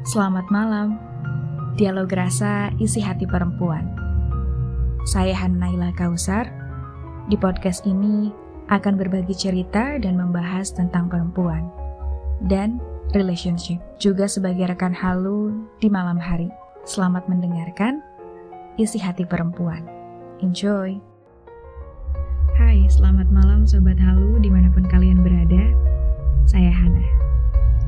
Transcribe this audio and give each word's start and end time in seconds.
Selamat 0.00 0.48
malam. 0.48 0.96
Dialog 1.76 2.08
rasa 2.08 2.72
isi 2.80 3.04
hati 3.04 3.28
perempuan. 3.28 3.84
Saya 5.04 5.36
Hanaila 5.36 5.92
Kausar. 5.92 6.48
Di 7.28 7.36
podcast 7.36 7.84
ini 7.84 8.32
akan 8.72 8.96
berbagi 8.96 9.36
cerita 9.36 10.00
dan 10.00 10.16
membahas 10.16 10.72
tentang 10.72 11.12
perempuan 11.12 11.68
dan 12.48 12.80
relationship, 13.12 13.76
juga 14.00 14.24
sebagai 14.24 14.72
rekan 14.72 14.96
halu 14.96 15.52
di 15.84 15.92
malam 15.92 16.16
hari. 16.16 16.48
Selamat 16.88 17.28
mendengarkan 17.28 18.00
isi 18.80 18.96
hati 18.96 19.28
perempuan. 19.28 19.84
Enjoy. 20.40 20.96
Hai, 22.56 22.88
selamat 22.88 23.28
malam 23.28 23.68
sobat 23.68 24.00
halu 24.00 24.40
di 24.40 24.48
mana 24.48 24.72
pun 24.72 24.88
kalian 24.88 25.20
berada. 25.20 25.76
Saya 26.48 26.72
Hana. 26.72 27.04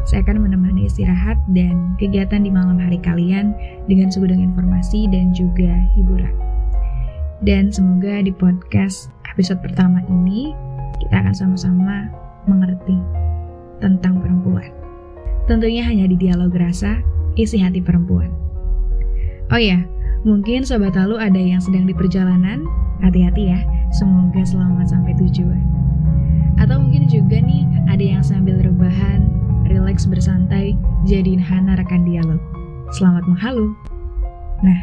Saya 0.04 0.20
akan 0.28 0.44
istirahat 0.92 1.40
dan 1.56 1.96
kegiatan 1.96 2.44
di 2.44 2.52
malam 2.52 2.76
hari 2.76 3.00
kalian 3.00 3.56
dengan 3.88 4.12
segudang 4.12 4.44
informasi 4.44 5.08
dan 5.08 5.32
juga 5.32 5.72
hiburan. 5.96 6.36
Dan 7.40 7.72
semoga 7.72 8.20
di 8.20 8.28
podcast 8.28 9.08
episode 9.32 9.64
pertama 9.64 10.04
ini 10.12 10.52
kita 11.00 11.24
akan 11.24 11.32
sama-sama 11.32 12.12
mengerti 12.44 13.00
tentang 13.80 14.20
perempuan. 14.20 14.68
Tentunya 15.48 15.80
hanya 15.80 16.04
di 16.06 16.14
dialog 16.20 16.52
rasa 16.52 17.00
isi 17.40 17.56
hati 17.56 17.80
perempuan. 17.80 18.28
Oh 19.48 19.58
ya, 19.58 19.80
mungkin 20.28 20.62
sobat 20.62 20.94
lalu 20.94 21.18
ada 21.18 21.40
yang 21.40 21.58
sedang 21.58 21.88
di 21.88 21.96
perjalanan, 21.96 22.68
hati-hati 23.00 23.48
ya, 23.48 23.60
semoga 23.96 24.44
selamat 24.44 24.92
sampai 24.92 25.16
tujuan. 25.18 25.64
Atau 26.60 26.78
mungkin 26.78 27.08
juga 27.08 27.40
nih 27.42 27.64
ada 27.90 28.04
yang 28.04 28.22
sambil 28.22 28.60
rebahan 28.62 29.41
rileks 29.72 30.04
bersantai, 30.04 30.76
jadiin 31.08 31.40
Hana 31.40 31.80
rekan 31.80 32.04
dialog. 32.04 32.36
Selamat 32.92 33.24
menghalu. 33.24 33.72
Nah, 34.60 34.80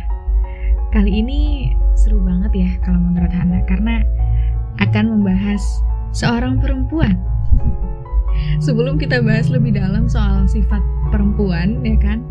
kali 0.89 1.21
ini 1.21 1.69
seru 1.93 2.17
banget 2.25 2.51
ya 2.57 2.69
kalau 2.81 2.97
menurut 2.97 3.29
Hana 3.29 3.61
karena 3.69 4.01
akan 4.81 5.05
membahas 5.13 5.61
seorang 6.09 6.57
perempuan. 6.57 7.21
Sebelum 8.65 8.97
kita 8.97 9.21
bahas 9.21 9.53
lebih 9.53 9.77
dalam 9.77 10.09
soal 10.09 10.49
sifat 10.49 10.81
perempuan, 11.13 11.85
ya 11.85 11.97
kan? 12.01 12.25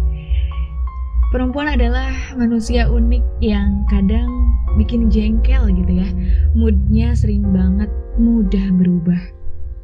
Perempuan 1.31 1.71
adalah 1.71 2.11
manusia 2.35 2.91
unik 2.91 3.23
yang 3.39 3.87
kadang 3.87 4.27
bikin 4.75 5.13
jengkel 5.13 5.71
gitu 5.71 5.93
ya. 6.03 6.09
Moodnya 6.59 7.15
sering 7.15 7.55
banget 7.55 7.93
mudah 8.19 8.67
berubah. 8.75 9.21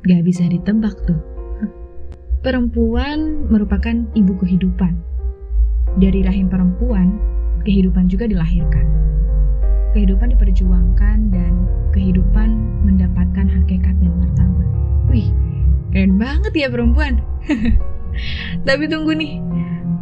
Gak 0.08 0.24
bisa 0.24 0.48
ditebak 0.48 0.96
tuh 1.04 1.33
Perempuan 2.44 3.48
merupakan 3.48 4.04
ibu 4.12 4.36
kehidupan. 4.36 4.92
Dari 5.96 6.20
rahim 6.28 6.52
perempuan, 6.52 7.16
kehidupan 7.64 8.12
juga 8.12 8.28
dilahirkan. 8.28 8.84
Kehidupan 9.96 10.36
diperjuangkan 10.36 11.32
dan 11.32 11.52
kehidupan 11.96 12.52
mendapatkan 12.84 13.48
hakikat 13.48 13.96
dan 13.96 14.12
martabat. 14.20 14.68
Wih, 15.08 15.32
keren 15.88 16.20
banget 16.20 16.52
ya 16.52 16.68
perempuan. 16.68 17.24
Tapi 18.68 18.92
tunggu 18.92 19.16
nih, 19.16 19.40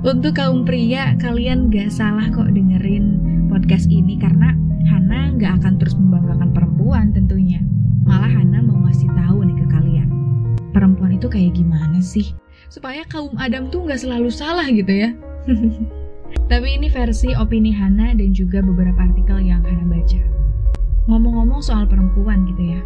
untuk 0.03 0.35
kaum 0.35 0.67
pria 0.67 1.15
kalian 1.23 1.71
gak 1.71 1.95
salah 1.95 2.27
kok 2.27 2.51
dengerin 2.51 3.23
podcast 3.55 3.87
ini 3.87 4.19
karena 4.19 4.51
Hana 4.91 5.31
gak 5.39 5.63
akan 5.63 5.79
terus 5.79 5.95
membanggakan 5.95 6.51
perempuan 6.51 7.15
tentunya. 7.15 7.63
Malah 8.03 8.35
Hana 8.35 8.67
mau 8.67 8.83
ngasih 8.83 9.15
tahu 9.15 9.42
itu 11.23 11.31
kayak 11.31 11.55
gimana 11.55 12.03
sih? 12.03 12.35
Supaya 12.67 13.07
kaum 13.07 13.39
Adam 13.39 13.71
tuh 13.71 13.87
nggak 13.87 14.03
selalu 14.03 14.27
salah 14.27 14.67
gitu 14.67 14.91
ya. 14.91 15.15
Tapi 16.51 16.69
ini 16.75 16.91
versi 16.91 17.31
opini 17.39 17.71
Hana 17.71 18.11
dan 18.11 18.35
juga 18.35 18.59
beberapa 18.59 19.07
artikel 19.07 19.39
yang 19.39 19.63
Hana 19.63 19.87
baca. 19.87 20.19
Ngomong-ngomong 21.07 21.63
soal 21.63 21.87
perempuan 21.87 22.43
gitu 22.51 22.75
ya. 22.75 22.83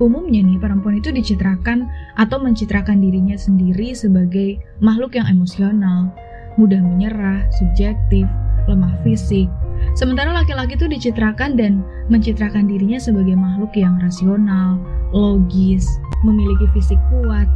Umumnya 0.00 0.40
nih 0.40 0.56
perempuan 0.56 1.04
itu 1.04 1.12
dicitrakan 1.12 1.84
atau 2.16 2.40
mencitrakan 2.40 3.04
dirinya 3.04 3.36
sendiri 3.36 3.92
sebagai 3.92 4.56
makhluk 4.80 5.20
yang 5.20 5.28
emosional, 5.28 6.08
mudah 6.56 6.80
menyerah, 6.80 7.44
subjektif, 7.60 8.24
lemah 8.68 8.92
fisik. 9.04 9.48
Sementara 9.92 10.32
laki-laki 10.32 10.76
itu 10.80 10.88
dicitrakan 10.88 11.60
dan 11.60 11.80
mencitrakan 12.08 12.68
dirinya 12.68 13.00
sebagai 13.00 13.36
makhluk 13.36 13.72
yang 13.72 13.96
rasional, 14.00 14.76
logis, 15.14 15.86
memiliki 16.26 16.66
fisik 16.74 16.98
kuat. 17.12 17.46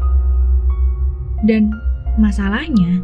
Dan 1.47 1.73
masalahnya, 2.21 3.01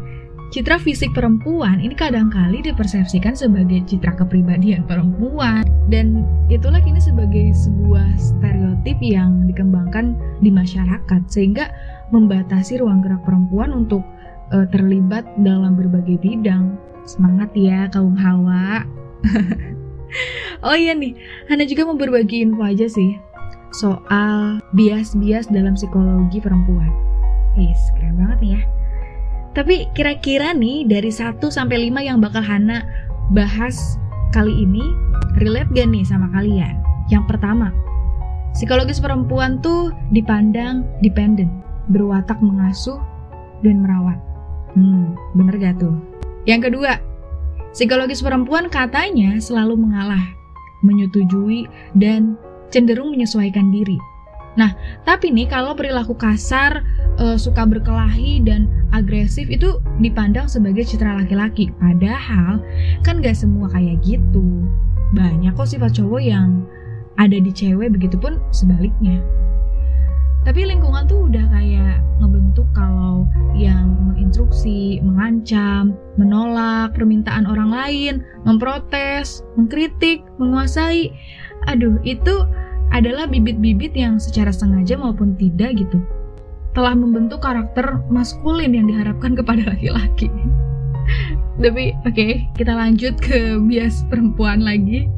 citra 0.52 0.76
fisik 0.78 1.10
perempuan 1.16 1.80
ini 1.80 1.96
kadangkali 1.96 2.62
dipersepsikan 2.62 3.32
sebagai 3.32 3.82
citra 3.88 4.14
kepribadian 4.14 4.84
perempuan 4.84 5.64
dan 5.88 6.22
itulah 6.52 6.78
kini 6.82 7.00
sebagai 7.00 7.50
sebuah 7.56 8.06
stereotip 8.20 8.98
yang 9.00 9.48
dikembangkan 9.48 10.14
di 10.44 10.52
masyarakat 10.52 11.22
sehingga 11.26 11.72
membatasi 12.14 12.78
ruang 12.78 13.02
gerak 13.02 13.24
perempuan 13.24 13.72
untuk 13.74 14.04
uh, 14.54 14.66
terlibat 14.70 15.26
dalam 15.42 15.74
berbagai 15.74 16.20
bidang. 16.22 16.76
Semangat 17.06 17.54
ya 17.54 17.86
kaum 17.90 18.18
hawa. 18.18 18.82
oh 20.66 20.76
iya 20.76 20.92
nih, 20.94 21.14
Hana 21.46 21.64
juga 21.66 21.86
mau 21.86 21.98
berbagi 21.98 22.42
info 22.42 22.62
aja 22.66 22.86
sih 22.90 23.18
soal 23.76 24.64
bias-bias 24.72 25.52
dalam 25.52 25.76
psikologi 25.76 26.40
perempuan. 26.40 26.88
Yes, 27.60 27.92
keren 27.96 28.16
banget 28.16 28.38
nih 28.40 28.52
ya. 28.56 28.62
Tapi 29.52 29.88
kira-kira 29.96 30.52
nih 30.52 30.84
dari 30.88 31.12
1 31.12 31.40
sampai 31.48 31.88
5 31.88 32.08
yang 32.08 32.20
bakal 32.20 32.44
Hana 32.44 32.84
bahas 33.32 33.96
kali 34.32 34.52
ini 34.52 34.84
relate 35.40 35.68
gak 35.72 35.88
nih 35.88 36.04
sama 36.04 36.28
kalian? 36.32 36.76
Yang 37.08 37.24
pertama, 37.36 37.72
psikologis 38.52 39.00
perempuan 39.00 39.60
tuh 39.64 39.92
dipandang 40.12 40.84
dependent, 41.00 41.52
berwatak 41.88 42.36
mengasuh 42.40 43.00
dan 43.64 43.84
merawat. 43.84 44.20
Hmm, 44.76 45.16
bener 45.36 45.56
gak 45.56 45.80
tuh? 45.80 45.96
Yang 46.44 46.72
kedua, 46.72 47.00
psikologis 47.72 48.20
perempuan 48.20 48.68
katanya 48.68 49.40
selalu 49.40 49.80
mengalah, 49.80 50.24
menyetujui 50.84 51.64
dan 51.96 52.36
cenderung 52.70 53.14
menyesuaikan 53.14 53.70
diri. 53.70 53.98
Nah, 54.56 54.72
tapi 55.04 55.28
nih 55.28 55.52
kalau 55.52 55.76
perilaku 55.76 56.16
kasar, 56.16 56.80
e, 57.20 57.36
suka 57.36 57.68
berkelahi 57.68 58.40
dan 58.40 58.72
agresif 58.96 59.52
itu 59.52 59.76
dipandang 60.00 60.48
sebagai 60.48 60.88
citra 60.88 61.20
laki-laki. 61.20 61.68
Padahal 61.76 62.64
kan 63.04 63.20
gak 63.20 63.36
semua 63.36 63.68
kayak 63.68 64.00
gitu. 64.00 64.64
Banyak 65.12 65.52
kok 65.52 65.68
sifat 65.68 66.00
cowok 66.00 66.22
yang 66.24 66.64
ada 67.20 67.36
di 67.36 67.52
cewek, 67.52 67.92
begitupun 67.92 68.40
sebaliknya. 68.48 69.20
Tapi 70.46 70.62
lingkungan 70.62 71.04
tuh 71.10 71.26
udah 71.26 71.42
kayak 71.52 72.00
ngebentuk 72.22 72.70
kalau 72.72 73.26
yang 73.52 73.92
menginstruksi, 74.08 75.02
mengancam, 75.02 75.98
menolak 76.16 76.94
permintaan 76.94 77.50
orang 77.50 77.74
lain, 77.74 78.14
memprotes, 78.46 79.42
mengkritik, 79.58 80.22
menguasai. 80.38 81.10
Aduh, 81.66 81.98
itu 82.06 82.46
adalah 82.94 83.26
bibit-bibit 83.26 83.92
yang 83.98 84.22
secara 84.22 84.54
sengaja 84.54 84.94
maupun 84.94 85.34
tidak 85.34 85.74
gitu 85.76 85.98
telah 86.76 86.92
membentuk 86.92 87.40
karakter 87.40 88.04
maskulin 88.12 88.76
yang 88.76 88.84
diharapkan 88.84 89.32
kepada 89.32 89.64
laki-laki. 89.64 90.28
Tapi 91.64 91.96
oke, 92.04 92.12
okay, 92.12 92.44
kita 92.52 92.76
lanjut 92.76 93.16
ke 93.16 93.56
bias 93.64 94.04
perempuan 94.12 94.60
lagi. 94.60 95.08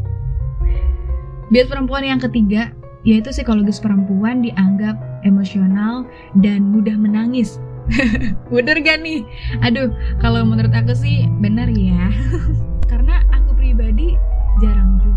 Bias 1.50 1.66
perempuan 1.66 2.06
yang 2.06 2.22
ketiga 2.22 2.70
yaitu 3.02 3.34
psikologis 3.34 3.82
perempuan 3.82 4.42
dianggap 4.42 4.94
emosional 5.26 6.06
dan 6.44 6.62
mudah 6.62 6.94
menangis. 6.94 7.58
bener 8.54 8.78
gak 8.84 9.00
nih? 9.02 9.26
Aduh, 9.64 9.90
kalau 10.22 10.46
menurut 10.46 10.70
aku 10.70 10.94
sih 10.94 11.26
bener 11.42 11.66
ya. 11.74 12.12
Karena 12.90 13.24
aku 13.34 13.56
pribadi 13.58 14.14
jarang 14.62 15.02
juga 15.02 15.07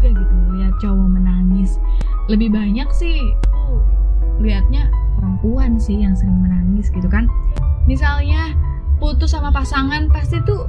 cowok 0.82 1.08
menangis. 1.22 1.78
Lebih 2.28 2.50
banyak 2.50 2.90
sih 2.92 3.22
lihatnya 4.42 4.90
perempuan 5.22 5.78
sih 5.78 6.02
yang 6.02 6.18
sering 6.18 6.42
menangis 6.42 6.90
gitu 6.90 7.06
kan. 7.08 7.30
Misalnya 7.86 8.58
putus 8.98 9.34
sama 9.34 9.54
pasangan 9.54 10.10
pasti 10.10 10.42
tuh 10.46 10.66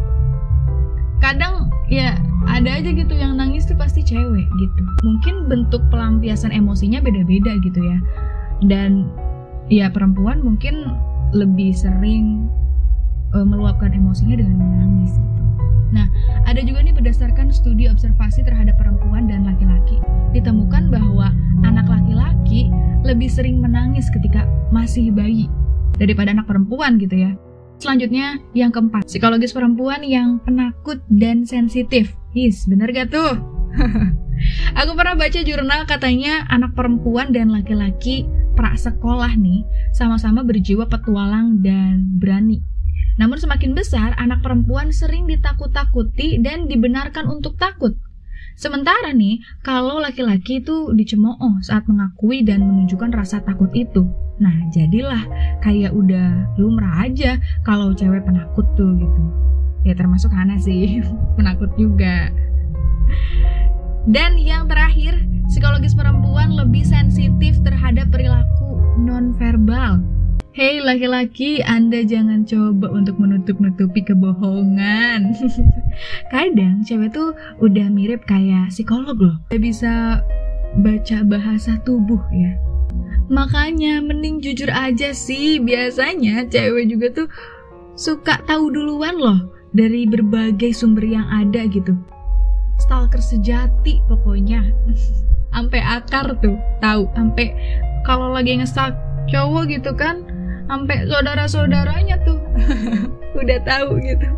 kadang 1.24 1.72
ya 1.88 2.18
ada 2.50 2.82
aja 2.82 2.90
gitu 2.90 3.14
yang 3.14 3.38
nangis 3.38 3.64
tuh 3.64 3.76
pasti 3.80 4.04
cewek 4.04 4.44
gitu. 4.44 4.82
Mungkin 5.06 5.48
bentuk 5.48 5.80
pelampiasan 5.88 6.52
emosinya 6.52 7.00
beda-beda 7.00 7.56
gitu 7.64 7.80
ya. 7.80 7.98
Dan 8.62 9.08
ya 9.72 9.88
perempuan 9.88 10.44
mungkin 10.44 10.92
lebih 11.32 11.72
sering 11.72 12.52
uh, 13.32 13.46
meluapkan 13.46 13.96
emosinya 13.96 14.36
dengan 14.36 14.60
menangis 14.60 15.16
berdasarkan 17.22 17.54
studi 17.54 17.86
observasi 17.86 18.42
terhadap 18.42 18.74
perempuan 18.82 19.30
dan 19.30 19.46
laki-laki, 19.46 20.02
ditemukan 20.34 20.90
bahwa 20.90 21.30
anak 21.62 21.86
laki-laki 21.86 22.66
lebih 23.06 23.30
sering 23.30 23.62
menangis 23.62 24.10
ketika 24.10 24.42
masih 24.74 25.14
bayi 25.14 25.46
daripada 26.02 26.34
anak 26.34 26.50
perempuan 26.50 26.98
gitu 26.98 27.14
ya. 27.14 27.38
Selanjutnya, 27.78 28.42
yang 28.58 28.74
keempat, 28.74 29.06
psikologis 29.06 29.54
perempuan 29.54 30.02
yang 30.02 30.42
penakut 30.42 30.98
dan 31.14 31.46
sensitif. 31.46 32.10
His, 32.34 32.66
bener 32.66 32.90
gak 32.90 33.14
tuh? 33.14 33.38
Aku 34.82 34.98
pernah 34.98 35.14
baca 35.14 35.46
jurnal 35.46 35.86
katanya 35.86 36.42
anak 36.50 36.74
perempuan 36.74 37.30
dan 37.30 37.54
laki-laki 37.54 38.26
pra 38.58 38.74
sekolah 38.74 39.38
nih 39.38 39.62
sama-sama 39.94 40.42
berjiwa 40.42 40.90
petualang 40.90 41.62
dan 41.62 42.18
berani. 42.18 42.71
Namun 43.20 43.36
semakin 43.36 43.76
besar, 43.76 44.16
anak 44.16 44.40
perempuan 44.40 44.92
sering 44.92 45.28
ditakut-takuti 45.28 46.40
dan 46.40 46.68
dibenarkan 46.68 47.28
untuk 47.28 47.60
takut. 47.60 47.92
Sementara 48.52 49.16
nih, 49.16 49.40
kalau 49.64 49.96
laki-laki 49.96 50.60
itu 50.60 50.92
dicemooh 50.92 51.60
saat 51.64 51.88
mengakui 51.88 52.44
dan 52.44 52.60
menunjukkan 52.60 53.10
rasa 53.16 53.40
takut 53.40 53.72
itu. 53.72 54.04
Nah, 54.40 54.52
jadilah 54.72 55.24
kayak 55.64 55.92
udah 55.96 56.56
lumrah 56.60 57.08
aja 57.08 57.40
kalau 57.64 57.96
cewek 57.96 58.24
penakut 58.28 58.64
tuh 58.76 58.92
gitu. 59.00 59.22
Ya 59.82 59.96
termasuk 59.96 60.30
Hana 60.30 60.60
sih, 60.60 61.00
penakut 61.40 61.72
juga. 61.80 62.28
Dan 64.02 64.36
yang 64.36 64.66
terakhir, 64.66 65.14
psikologis 65.48 65.94
perempuan 65.94 66.52
lebih 66.52 66.82
sensitif 66.84 67.51
Hei 70.52 70.84
laki-laki, 70.84 71.64
Anda 71.64 72.04
jangan 72.04 72.44
coba 72.44 72.92
untuk 72.92 73.16
menutup-nutupi 73.16 74.04
kebohongan. 74.04 75.32
Kadang 76.32 76.84
cewek 76.84 77.08
tuh 77.16 77.32
udah 77.64 77.88
mirip 77.88 78.28
kayak 78.28 78.68
psikolog 78.68 79.16
loh. 79.16 79.40
Dia 79.48 79.56
bisa 79.56 79.92
baca 80.84 81.24
bahasa 81.24 81.80
tubuh 81.88 82.20
ya. 82.36 82.52
Makanya 83.32 84.04
mending 84.04 84.44
jujur 84.44 84.68
aja 84.68 85.16
sih. 85.16 85.56
Biasanya 85.56 86.44
cewek 86.52 86.84
juga 86.84 87.24
tuh 87.24 87.28
suka 87.96 88.36
tahu 88.44 88.76
duluan 88.76 89.16
loh 89.16 89.56
dari 89.72 90.04
berbagai 90.04 90.76
sumber 90.76 91.08
yang 91.16 91.32
ada 91.32 91.64
gitu. 91.64 91.96
Stalker 92.76 93.24
sejati 93.24 94.04
pokoknya. 94.04 94.68
Sampai 95.56 95.80
akar 95.80 96.36
tuh, 96.44 96.60
tahu. 96.84 97.08
Sampai 97.16 97.56
kalau 98.04 98.36
lagi 98.36 98.60
ngestalk 98.60 98.92
cowok 99.32 99.72
gitu 99.72 99.96
kan, 99.96 100.31
sampai 100.66 101.06
saudara-saudaranya 101.08 102.16
tuh 102.26 102.38
udah 103.40 103.58
tahu 103.66 103.98
gitu 104.02 104.28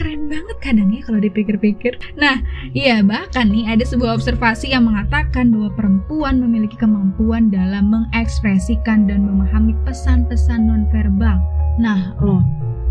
keren 0.00 0.32
banget 0.32 0.56
kadang 0.64 0.88
ya 0.96 1.04
kalau 1.04 1.20
dipikir-pikir. 1.20 2.00
Nah, 2.16 2.40
iya 2.72 3.04
bahkan 3.04 3.52
nih 3.52 3.68
ada 3.68 3.84
sebuah 3.84 4.16
observasi 4.16 4.72
yang 4.72 4.88
mengatakan 4.88 5.52
bahwa 5.52 5.68
perempuan 5.76 6.40
memiliki 6.40 6.80
kemampuan 6.80 7.52
dalam 7.52 7.92
mengekspresikan 7.92 9.04
dan 9.04 9.28
memahami 9.28 9.76
pesan-pesan 9.84 10.72
nonverbal. 10.72 11.36
Nah, 11.76 12.16
loh, 12.24 12.40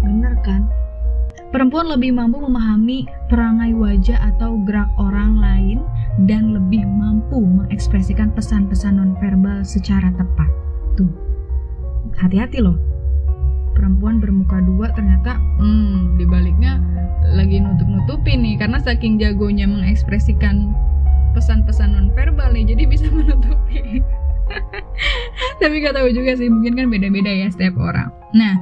bener 0.06 0.38
kan? 0.46 0.70
Perempuan 1.50 1.90
lebih 1.90 2.14
mampu 2.14 2.46
memahami 2.46 3.10
perangai 3.26 3.74
wajah 3.74 4.22
atau 4.38 4.62
gerak 4.70 4.86
orang 5.02 5.42
lain 5.42 5.82
dan 6.30 6.54
lebih 6.54 6.86
mampu 6.86 7.42
mengekspresikan 7.42 8.30
pesan-pesan 8.38 9.02
nonverbal 9.02 9.66
secara 9.66 10.14
tepat. 10.14 10.46
Tuh, 10.94 11.10
hati-hati 12.18 12.64
loh. 12.64 12.78
Perempuan 13.78 14.20
bermuka 14.20 14.60
dua 14.64 14.92
ternyata 14.92 15.40
hmm 15.62 16.20
dibaliknya 16.20 16.82
lagi 17.32 17.62
nutup-nutupin 17.62 18.42
nih 18.44 18.56
karena 18.60 18.82
saking 18.82 19.22
jagonya 19.22 19.70
mengekspresikan 19.70 20.74
pesan-pesan 21.38 21.94
nonverbal 21.94 22.52
nih 22.52 22.74
jadi 22.74 22.84
bisa 22.90 23.08
menutupi. 23.16 24.02
Tapi 25.62 25.76
gak 25.86 25.96
tahu 25.96 26.10
juga 26.10 26.34
sih 26.36 26.50
mungkin 26.50 26.74
kan 26.76 26.88
beda-beda 26.90 27.30
ya 27.30 27.48
setiap 27.54 27.78
orang. 27.78 28.10
Nah 28.34 28.58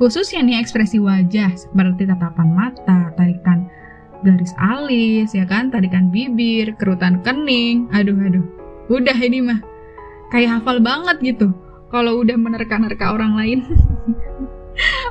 khususnya 0.00 0.42
nih 0.42 0.58
ekspresi 0.58 0.98
wajah 0.98 1.52
seperti 1.54 2.08
tatapan 2.08 2.48
mata 2.50 3.14
tarikan 3.14 3.68
garis 4.26 4.52
alis 4.58 5.32
ya 5.32 5.46
kan? 5.46 5.70
Tarikan 5.70 6.10
bibir 6.10 6.74
kerutan 6.76 7.22
kening. 7.22 7.88
Aduh 7.94 8.18
aduh. 8.18 8.44
Udah 8.90 9.16
ini 9.16 9.38
mah 9.40 9.62
kayak 10.34 10.60
hafal 10.60 10.82
banget 10.82 11.16
gitu 11.22 11.54
kalau 11.90 12.22
udah 12.22 12.38
menerka-nerka 12.38 13.12
orang 13.12 13.34
lain. 13.36 13.60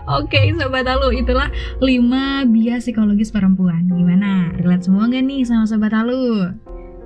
Oke, 0.09 0.33
okay, 0.33 0.45
sobat 0.57 0.89
Alu, 0.89 1.13
itulah 1.13 1.51
5 1.77 2.49
bias 2.49 2.89
psikologis 2.89 3.29
perempuan. 3.29 3.85
Gimana? 3.85 4.49
Relate 4.57 4.89
semua 4.89 5.05
gak 5.05 5.21
nih 5.21 5.45
sama 5.45 5.69
sobat 5.69 5.93
Alu? 5.93 6.49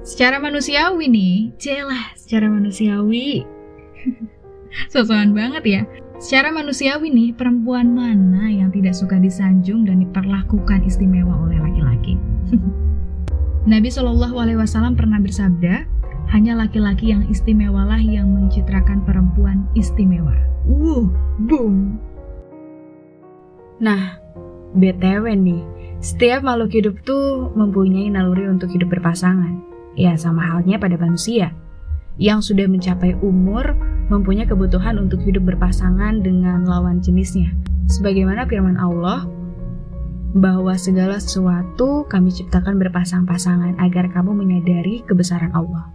Secara 0.07 0.39
manusiawi 0.39 1.11
nih, 1.11 1.35
celah 1.59 2.15
secara 2.15 2.47
manusiawi. 2.47 3.43
Sosokan 4.93 5.35
banget 5.35 5.63
ya. 5.67 5.81
Secara 6.23 6.55
manusiawi 6.55 7.11
nih, 7.11 7.29
perempuan 7.35 7.91
mana 7.91 8.47
yang 8.47 8.71
tidak 8.71 8.95
suka 8.95 9.19
disanjung 9.19 9.83
dan 9.83 9.99
diperlakukan 9.99 10.87
istimewa 10.87 11.35
oleh 11.43 11.59
laki-laki? 11.59 12.15
Nabi 13.71 13.91
Shallallahu 13.91 14.35
Alaihi 14.39 14.59
Wasallam 14.59 14.95
pernah 14.95 15.19
bersabda, 15.19 15.87
hanya 16.33 16.57
laki-laki 16.57 17.13
yang 17.13 17.29
istimewalah 17.29 18.01
yang 18.01 18.25
mencitrakan 18.33 19.05
perempuan 19.05 19.69
istimewa. 19.77 20.33
Wuh, 20.65 21.05
boom. 21.45 22.01
Nah, 23.77 24.17
BTW 24.73 25.37
nih, 25.37 25.61
setiap 26.01 26.41
makhluk 26.41 26.73
hidup 26.73 26.95
tuh 27.05 27.53
mempunyai 27.53 28.09
naluri 28.09 28.49
untuk 28.49 28.73
hidup 28.73 28.97
berpasangan. 28.97 29.61
Ya, 29.93 30.17
sama 30.17 30.41
halnya 30.41 30.81
pada 30.81 30.97
manusia. 30.97 31.53
Yang 32.17 32.49
sudah 32.49 32.65
mencapai 32.65 33.13
umur, 33.21 33.77
mempunyai 34.09 34.49
kebutuhan 34.49 34.97
untuk 34.97 35.21
hidup 35.21 35.45
berpasangan 35.45 36.25
dengan 36.25 36.65
lawan 36.65 36.97
jenisnya. 36.97 37.53
Sebagaimana 37.93 38.49
firman 38.49 38.81
Allah, 38.81 39.29
bahwa 40.33 40.73
segala 40.81 41.21
sesuatu 41.21 42.09
kami 42.09 42.33
ciptakan 42.33 42.81
berpasang-pasangan 42.81 43.77
agar 43.77 44.09
kamu 44.09 44.33
menyadari 44.33 45.05
kebesaran 45.05 45.53
Allah. 45.53 45.93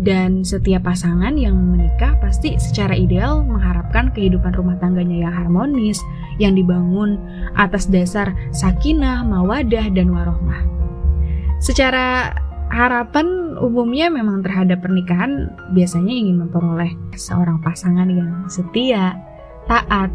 Dan 0.00 0.40
setiap 0.42 0.88
pasangan 0.88 1.36
yang 1.36 1.54
menikah 1.54 2.16
pasti 2.18 2.56
secara 2.56 2.96
ideal 2.96 3.44
mengharapkan 3.44 4.08
kehidupan 4.10 4.56
rumah 4.56 4.74
tangganya 4.80 5.28
yang 5.28 5.34
harmonis, 5.34 6.00
yang 6.40 6.56
dibangun 6.56 7.20
atas 7.54 7.86
dasar 7.86 8.32
sakinah, 8.56 9.22
mawadah, 9.22 9.92
dan 9.92 10.08
warohmah. 10.10 10.64
Secara 11.62 12.34
harapan 12.72 13.54
umumnya 13.60 14.08
memang 14.08 14.40
terhadap 14.40 14.80
pernikahan 14.80 15.52
biasanya 15.76 16.10
ingin 16.10 16.40
memperoleh 16.40 16.90
seorang 17.14 17.60
pasangan 17.60 18.08
yang 18.08 18.48
setia, 18.48 19.14
taat, 19.68 20.08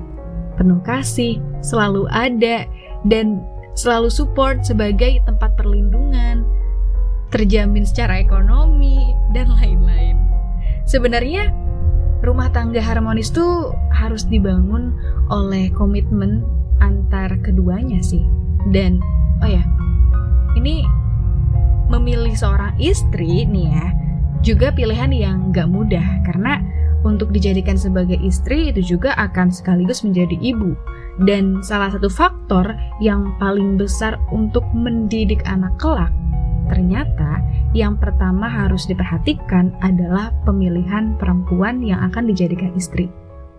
penuh 0.57 0.81
kasih, 0.81 1.38
selalu 1.62 2.09
ada, 2.09 2.65
dan 3.05 3.46
selalu 3.77 4.10
support 4.10 4.65
sebagai 4.65 5.22
tempat 5.24 5.53
perlindungan, 5.53 6.41
terjamin 7.31 7.84
secara 7.84 8.24
ekonomi, 8.24 9.17
dan 9.36 9.51
lain-lain. 9.51 10.15
Sebenarnya, 10.88 11.51
rumah 12.24 12.48
tangga 12.55 12.79
harmonis 12.79 13.29
tuh 13.29 13.75
harus 13.91 14.24
dibangun 14.24 14.96
oleh 15.27 15.67
komitmen 15.75 16.41
antar 16.79 17.36
keduanya 17.43 18.00
sih. 18.00 18.24
Dan, 18.72 19.03
oh 19.43 19.50
ya, 19.50 19.63
ini 20.55 20.88
memilih 21.91 22.36
seorang 22.36 22.75
istri 22.79 23.43
nih 23.48 23.67
ya, 23.72 23.88
juga 24.43 24.72
pilihan 24.72 25.12
yang 25.12 25.51
gak 25.51 25.67
mudah 25.67 26.03
karena 26.27 26.60
untuk 27.03 27.31
dijadikan 27.31 27.79
sebagai 27.79 28.19
istri 28.19 28.72
itu 28.72 28.98
juga 28.98 29.15
akan 29.15 29.51
sekaligus 29.51 30.03
menjadi 30.03 30.36
ibu. 30.39 30.75
Dan 31.17 31.65
salah 31.65 31.89
satu 31.89 32.13
faktor 32.13 32.77
yang 33.01 33.34
paling 33.41 33.74
besar 33.74 34.22
untuk 34.29 34.62
mendidik 34.69 35.41
anak 35.50 35.74
kelak 35.81 36.13
Ternyata 36.67 37.41
yang 37.75 38.00
pertama 38.00 38.47
harus 38.47 38.88
diperhatikan 38.88 39.75
adalah 39.83 40.31
pemilihan 40.43 41.15
perempuan 41.19 41.83
yang 41.83 42.03
akan 42.12 42.27
dijadikan 42.31 42.71
istri. 42.75 43.12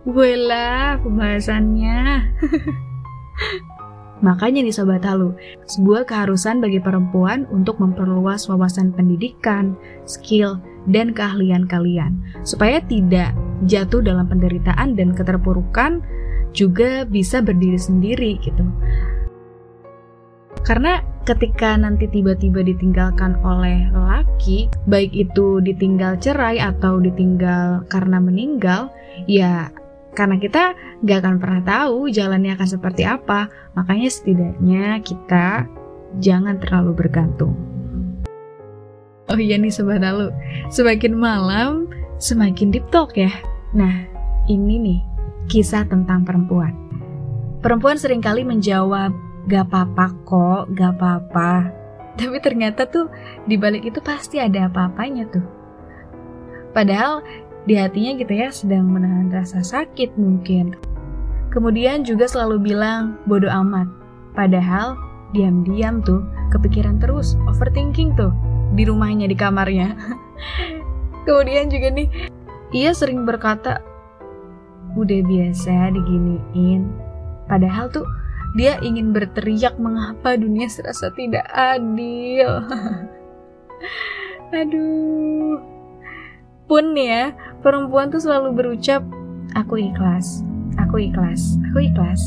Wela 0.05 0.97
pembahasannya. 1.01 1.99
Makanya 4.25 4.67
nih 4.67 4.75
Sobat 4.75 5.07
Halu, 5.07 5.31
sebuah 5.63 6.03
keharusan 6.03 6.59
bagi 6.59 6.83
perempuan 6.83 7.47
untuk 7.55 7.79
memperluas 7.79 8.51
wawasan 8.51 8.91
pendidikan, 8.91 9.79
skill, 10.03 10.59
dan 10.91 11.15
keahlian 11.15 11.63
kalian. 11.63 12.19
Supaya 12.43 12.83
tidak 12.83 13.31
jatuh 13.63 14.03
dalam 14.03 14.27
penderitaan 14.27 14.99
dan 14.99 15.15
keterpurukan 15.15 16.03
juga 16.51 17.07
bisa 17.07 17.39
berdiri 17.39 17.79
sendiri 17.79 18.31
gitu. 18.43 18.65
Karena 20.67 20.99
ketika 21.29 21.77
nanti 21.77 22.09
tiba-tiba 22.09 22.65
ditinggalkan 22.65 23.37
oleh 23.45 23.85
lelaki, 23.93 24.65
baik 24.89 25.13
itu 25.13 25.61
ditinggal 25.61 26.17
cerai 26.17 26.57
atau 26.57 26.97
ditinggal 26.97 27.85
karena 27.85 28.17
meninggal, 28.17 28.89
ya 29.29 29.69
karena 30.17 30.41
kita 30.41 30.73
gak 31.05 31.21
akan 31.21 31.37
pernah 31.37 31.61
tahu 31.61 32.09
jalannya 32.09 32.57
akan 32.57 32.65
seperti 32.65 33.05
apa. 33.05 33.45
Makanya 33.77 34.09
setidaknya 34.09 35.05
kita 35.05 35.69
jangan 36.17 36.57
terlalu 36.57 36.97
bergantung. 36.97 37.53
Oh 39.29 39.37
iya 39.37 39.61
nih 39.61 39.69
Sobat 39.69 40.01
Alu, 40.01 40.33
semakin 40.73 41.13
malam 41.13 41.85
semakin 42.17 42.73
deep 42.73 42.89
talk 42.89 43.13
ya. 43.13 43.29
Nah, 43.77 44.09
ini 44.49 44.81
nih 44.81 44.99
kisah 45.45 45.85
tentang 45.85 46.25
perempuan. 46.25 46.73
Perempuan 47.61 48.01
sering 48.01 48.17
kali 48.17 48.41
menjawab, 48.41 49.13
gak 49.49 49.73
apa-apa 49.73 50.05
kok, 50.29 50.61
gak 50.77 50.93
apa-apa. 51.01 51.73
Tapi 52.15 52.37
ternyata 52.37 52.85
tuh 52.85 53.09
di 53.49 53.57
balik 53.57 53.89
itu 53.89 53.97
pasti 53.99 54.37
ada 54.37 54.69
apa-apanya 54.69 55.25
tuh. 55.33 55.45
Padahal 56.71 57.25
di 57.65 57.73
hatinya 57.73 58.13
gitu 58.21 58.33
ya 58.33 58.53
sedang 58.53 58.85
menahan 58.85 59.33
rasa 59.33 59.65
sakit 59.65 60.13
mungkin. 60.15 60.77
Kemudian 61.49 62.05
juga 62.05 62.29
selalu 62.29 62.61
bilang 62.61 63.17
bodoh 63.25 63.49
amat. 63.49 63.89
Padahal 64.37 64.93
diam-diam 65.33 66.05
tuh 66.05 66.21
kepikiran 66.53 67.01
terus, 67.01 67.33
overthinking 67.49 68.13
tuh 68.13 68.29
di 68.77 68.85
rumahnya 68.85 69.25
di 69.25 69.33
kamarnya. 69.33 69.97
Kemudian 71.25 71.73
juga 71.73 71.89
nih, 71.89 72.07
ia 72.69 72.93
sering 72.93 73.25
berkata, 73.25 73.81
udah 74.93 75.21
biasa 75.25 75.93
diginiin. 75.93 76.89
Padahal 77.49 77.89
tuh 77.89 78.05
dia 78.57 78.81
ingin 78.81 79.13
berteriak 79.13 79.77
mengapa 79.77 80.33
dunia 80.33 80.65
serasa 80.65 81.13
tidak 81.13 81.45
adil. 81.53 82.65
Aduh. 84.59 85.61
Pun 86.69 86.93
ya, 86.93 87.33
perempuan 87.65 88.13
tuh 88.13 88.21
selalu 88.21 88.53
berucap, 88.53 89.01
aku 89.57 89.89
ikhlas, 89.89 90.45
aku 90.77 91.09
ikhlas, 91.09 91.57
aku 91.69 91.89
ikhlas. 91.89 92.21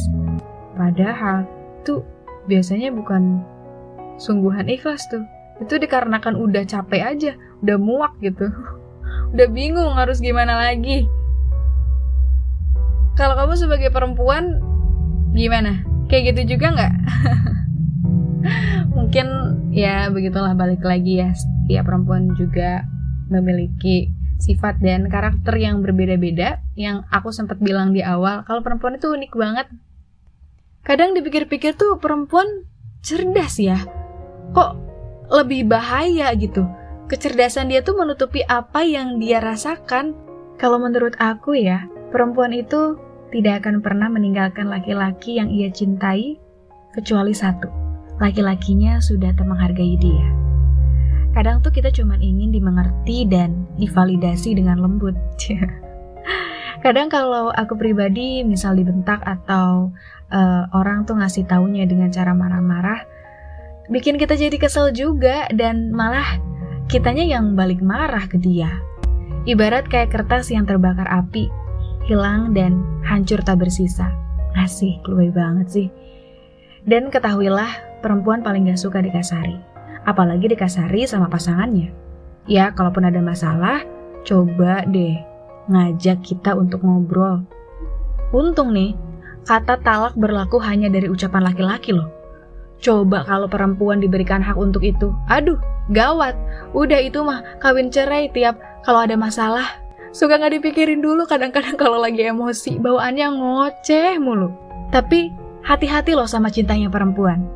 Padahal 0.75 1.47
tuh 1.87 2.02
biasanya 2.50 2.91
bukan 2.91 3.38
sungguhan 4.19 4.67
ikhlas 4.67 5.07
tuh. 5.11 5.23
Itu 5.62 5.79
dikarenakan 5.79 6.35
udah 6.35 6.67
capek 6.67 7.02
aja, 7.02 7.33
udah 7.62 7.76
muak 7.79 8.14
gitu. 8.23 8.50
Udah 9.33 9.49
bingung 9.49 9.97
harus 9.97 10.21
gimana 10.21 10.61
lagi. 10.61 11.09
Kalau 13.17 13.33
kamu 13.33 13.57
sebagai 13.57 13.88
perempuan, 13.88 14.61
gimana? 15.33 15.91
Kayak 16.11 16.23
gitu 16.35 16.56
juga 16.56 16.66
nggak? 16.73 16.94
Mungkin 18.97 19.26
ya 19.75 20.09
begitulah 20.09 20.54
balik 20.56 20.82
lagi 20.82 21.23
ya. 21.23 21.30
Setiap 21.35 21.88
perempuan 21.88 22.32
juga 22.35 22.87
memiliki 23.30 24.11
sifat 24.42 24.82
dan 24.82 25.06
karakter 25.06 25.54
yang 25.56 25.80
berbeda-beda. 25.80 26.59
Yang 26.75 27.06
aku 27.09 27.30
sempat 27.30 27.62
bilang 27.62 27.94
di 27.94 28.02
awal 28.02 28.42
kalau 28.42 28.61
perempuan 28.61 28.99
itu 28.99 29.09
unik 29.11 29.32
banget. 29.38 29.66
Kadang 30.82 31.14
dipikir-pikir 31.14 31.78
tuh 31.78 32.02
perempuan 32.02 32.66
cerdas 33.06 33.62
ya. 33.62 33.78
Kok 34.50 34.71
lebih 35.30 35.71
bahaya 35.71 36.35
gitu? 36.35 36.66
Kecerdasan 37.06 37.71
dia 37.71 37.87
tuh 37.87 37.94
menutupi 37.94 38.42
apa 38.42 38.82
yang 38.82 39.23
dia 39.23 39.38
rasakan. 39.38 40.18
Kalau 40.59 40.78
menurut 40.78 41.14
aku 41.18 41.54
ya 41.59 41.87
perempuan 42.11 42.52
itu 42.54 42.99
tidak 43.32 43.64
akan 43.64 43.80
pernah 43.80 44.12
meninggalkan 44.12 44.68
laki-laki 44.68 45.40
yang 45.40 45.48
ia 45.48 45.72
cintai 45.72 46.36
kecuali 46.92 47.32
satu 47.32 47.82
laki-lakinya 48.22 49.02
sudah 49.02 49.34
tak 49.34 49.50
menghargai 49.50 49.98
dia. 49.98 50.26
Kadang 51.34 51.64
tuh 51.64 51.74
kita 51.74 51.90
cuma 51.90 52.14
ingin 52.22 52.54
dimengerti 52.54 53.24
dan 53.26 53.66
divalidasi 53.80 54.54
dengan 54.54 54.78
lembut. 54.78 55.18
Kadang 56.84 57.08
kalau 57.08 57.50
aku 57.50 57.74
pribadi 57.74 58.46
misal 58.46 58.78
dibentak 58.78 59.22
atau 59.26 59.90
uh, 60.30 60.62
orang 60.76 61.08
tuh 61.08 61.18
ngasih 61.18 61.48
taunya 61.48 61.88
dengan 61.88 62.10
cara 62.14 62.36
marah-marah 62.36 63.06
bikin 63.90 64.18
kita 64.18 64.38
jadi 64.38 64.56
kesel 64.60 64.94
juga 64.94 65.50
dan 65.50 65.90
malah 65.90 66.38
kitanya 66.86 67.24
yang 67.24 67.58
balik 67.58 67.80
marah 67.82 68.28
ke 68.28 68.36
dia. 68.36 68.68
Ibarat 69.42 69.90
kayak 69.90 70.14
kertas 70.14 70.54
yang 70.54 70.68
terbakar 70.68 71.08
api, 71.10 71.50
hilang 72.06 72.54
dan 72.56 72.82
hancur 73.06 73.38
tak 73.42 73.62
bersisa. 73.62 74.11
Asih, 74.59 75.00
lebih 75.09 75.32
banget 75.32 75.66
sih. 75.71 75.88
Dan 76.82 77.09
ketahuilah, 77.09 78.02
perempuan 78.02 78.42
paling 78.42 78.68
gak 78.68 78.80
suka 78.80 78.99
dikasari. 79.00 79.56
Apalagi 80.02 80.50
dikasari 80.50 81.06
sama 81.06 81.30
pasangannya. 81.30 81.94
Ya, 82.50 82.75
kalaupun 82.75 83.06
ada 83.06 83.23
masalah, 83.23 83.87
coba 84.26 84.82
deh 84.90 85.14
ngajak 85.71 86.26
kita 86.26 86.59
untuk 86.59 86.82
ngobrol. 86.82 87.47
Untung 88.35 88.75
nih, 88.75 88.99
kata 89.47 89.78
talak 89.87 90.18
berlaku 90.18 90.59
hanya 90.59 90.90
dari 90.90 91.06
ucapan 91.06 91.47
laki-laki 91.47 91.94
loh. 91.94 92.11
Coba 92.82 93.23
kalau 93.23 93.47
perempuan 93.47 94.02
diberikan 94.02 94.42
hak 94.42 94.59
untuk 94.59 94.82
itu. 94.82 95.14
Aduh, 95.30 95.54
gawat. 95.94 96.35
Udah 96.75 96.99
itu 96.99 97.23
mah 97.23 97.47
kawin 97.62 97.94
cerai 97.94 98.26
tiap 98.35 98.59
kalau 98.82 99.06
ada 99.06 99.14
masalah. 99.14 99.81
Suka 100.12 100.37
nggak 100.37 100.61
dipikirin 100.61 101.00
dulu 101.00 101.25
kadang-kadang 101.25 101.75
kalau 101.81 101.97
lagi 101.97 102.28
emosi, 102.28 102.76
bawaannya 102.76 103.26
ngoceh 103.33 104.21
mulu. 104.21 104.52
Tapi 104.92 105.33
hati-hati 105.64 106.12
loh 106.12 106.28
sama 106.28 106.52
cintanya 106.52 106.92
perempuan. 106.92 107.49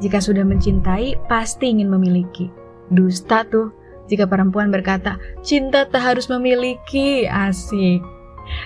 Jika 0.00 0.18
sudah 0.18 0.42
mencintai, 0.42 1.20
pasti 1.28 1.68
ingin 1.68 1.92
memiliki. 1.92 2.48
Dusta 2.88 3.44
tuh 3.44 3.82
jika 4.10 4.26
perempuan 4.26 4.68
berkata, 4.68 5.16
cinta 5.40 5.86
tak 5.86 6.02
harus 6.02 6.26
memiliki, 6.26 7.24
asik. 7.28 8.02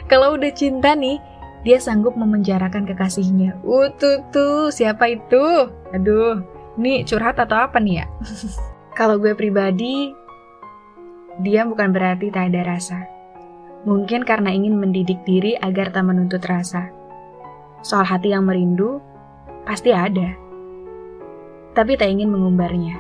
Kalau 0.09 0.35
udah 0.35 0.51
cinta 0.51 0.97
nih, 0.97 1.21
dia 1.63 1.79
sanggup 1.79 2.17
memenjarakan 2.17 2.83
kekasihnya. 2.89 3.59
Uh, 3.63 3.91
tuh, 3.95 4.23
tuh, 4.33 4.73
siapa 4.73 5.13
itu? 5.13 5.71
Aduh, 5.93 6.41
ini 6.81 7.05
curhat 7.05 7.37
atau 7.37 7.69
apa 7.69 7.77
nih 7.79 8.03
ya? 8.03 8.07
Kalau 8.99 9.21
gue 9.21 9.37
pribadi, 9.37 10.11
dia 11.45 11.69
bukan 11.69 11.93
berarti 11.93 12.33
tak 12.33 12.51
ada 12.51 12.65
rasa. 12.65 13.16
Mungkin 13.87 14.27
karena 14.27 14.51
ingin 14.51 14.83
mendidik 14.83 15.23
diri 15.23 15.55
agar 15.63 15.95
tak 15.95 16.11
menuntut 16.11 16.43
rasa. 16.43 16.91
Soal 17.87 18.03
hati 18.03 18.35
yang 18.35 18.43
merindu, 18.43 18.99
pasti 19.63 19.95
ada. 19.95 20.35
Tapi 21.71 21.95
tak 21.95 22.11
ingin 22.11 22.35
mengumbarnya. 22.35 22.99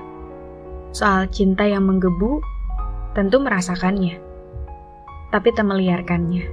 Soal 0.94 1.26
cinta 1.26 1.66
yang 1.66 1.90
menggebu, 1.90 2.38
tentu 3.18 3.42
merasakannya. 3.42 4.22
Tapi 5.34 5.48
tak 5.58 5.66
meliarkannya. 5.66 6.46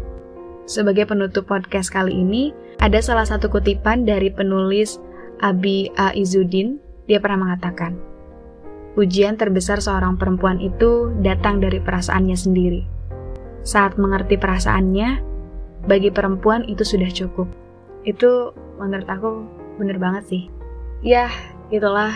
Sebagai 0.66 1.06
penutup 1.06 1.46
podcast 1.46 1.94
kali 1.94 2.18
ini, 2.18 2.58
ada 2.82 2.98
salah 3.06 3.30
satu 3.30 3.54
kutipan 3.54 4.02
dari 4.02 4.34
penulis 4.34 4.98
Abi 5.46 5.94
A. 5.94 6.10
Izudin. 6.10 6.82
Dia 7.06 7.22
pernah 7.22 7.46
mengatakan, 7.46 8.00
Ujian 8.98 9.38
terbesar 9.38 9.78
seorang 9.78 10.18
perempuan 10.18 10.58
itu 10.58 11.14
datang 11.22 11.62
dari 11.62 11.78
perasaannya 11.84 12.38
sendiri. 12.38 12.82
Saat 13.64 13.96
mengerti 13.96 14.36
perasaannya, 14.36 15.24
bagi 15.88 16.12
perempuan 16.12 16.68
itu 16.68 16.84
sudah 16.84 17.08
cukup. 17.12 17.48
Itu 18.04 18.52
menurut 18.80 19.08
aku 19.08 19.48
bener 19.80 20.00
banget 20.00 20.24
sih. 20.28 20.44
Ya, 21.04 21.32
itulah 21.72 22.12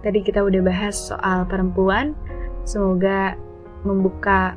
tadi 0.00 0.24
kita 0.24 0.44
udah 0.44 0.60
bahas 0.64 0.96
soal 1.12 1.44
perempuan. 1.48 2.16
Semoga 2.64 3.36
membuka 3.84 4.56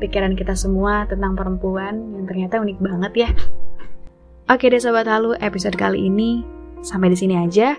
pikiran 0.00 0.36
kita 0.36 0.52
semua 0.52 1.08
tentang 1.08 1.32
perempuan 1.32 2.16
yang 2.16 2.24
ternyata 2.28 2.60
unik 2.60 2.78
banget 2.80 3.12
ya. 3.28 3.30
Oke 4.46 4.70
deh 4.70 4.78
sobat 4.78 5.08
halu, 5.08 5.34
episode 5.40 5.74
kali 5.74 6.06
ini 6.06 6.44
sampai 6.84 7.10
di 7.10 7.18
sini 7.18 7.34
aja. 7.40 7.74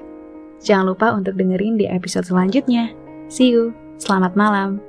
Jangan 0.58 0.86
lupa 0.90 1.14
untuk 1.14 1.38
dengerin 1.38 1.78
di 1.78 1.86
episode 1.86 2.26
selanjutnya. 2.26 2.92
See 3.30 3.54
you. 3.54 3.72
Selamat 3.98 4.34
malam. 4.34 4.87